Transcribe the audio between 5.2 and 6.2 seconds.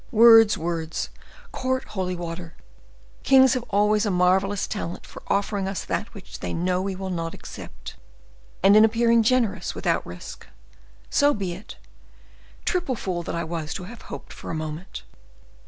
offering us that